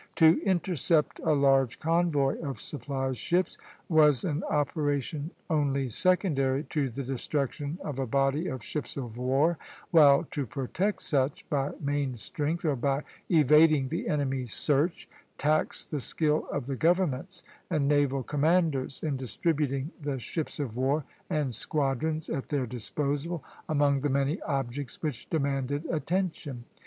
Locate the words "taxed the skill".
15.37-16.47